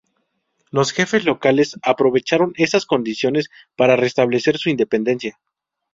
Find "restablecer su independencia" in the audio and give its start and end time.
3.97-5.37